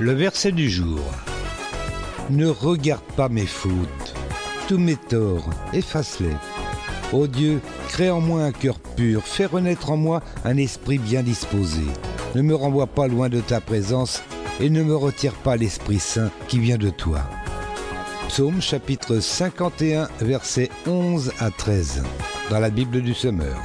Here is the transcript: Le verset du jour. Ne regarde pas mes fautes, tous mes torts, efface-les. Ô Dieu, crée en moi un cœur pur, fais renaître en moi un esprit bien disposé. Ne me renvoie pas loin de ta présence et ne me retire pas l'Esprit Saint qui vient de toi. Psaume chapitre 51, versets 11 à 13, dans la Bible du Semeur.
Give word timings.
Le 0.00 0.12
verset 0.12 0.52
du 0.52 0.68
jour. 0.68 1.00
Ne 2.30 2.48
regarde 2.48 3.04
pas 3.16 3.28
mes 3.28 3.46
fautes, 3.46 4.14
tous 4.68 4.78
mes 4.78 4.96
torts, 4.96 5.50
efface-les. 5.72 6.36
Ô 7.12 7.26
Dieu, 7.26 7.60
crée 7.88 8.10
en 8.10 8.20
moi 8.20 8.42
un 8.42 8.52
cœur 8.52 8.78
pur, 8.78 9.22
fais 9.22 9.46
renaître 9.46 9.90
en 9.90 9.96
moi 9.96 10.22
un 10.44 10.56
esprit 10.56 10.98
bien 10.98 11.22
disposé. 11.22 11.82
Ne 12.34 12.42
me 12.42 12.54
renvoie 12.54 12.86
pas 12.86 13.06
loin 13.06 13.28
de 13.28 13.40
ta 13.40 13.60
présence 13.60 14.22
et 14.60 14.70
ne 14.70 14.82
me 14.82 14.96
retire 14.96 15.34
pas 15.34 15.56
l'Esprit 15.56 15.98
Saint 15.98 16.30
qui 16.48 16.58
vient 16.58 16.78
de 16.78 16.90
toi. 16.90 17.20
Psaume 18.28 18.62
chapitre 18.62 19.18
51, 19.20 20.08
versets 20.20 20.70
11 20.86 21.32
à 21.38 21.50
13, 21.50 22.02
dans 22.50 22.60
la 22.60 22.70
Bible 22.70 23.02
du 23.02 23.12
Semeur. 23.12 23.60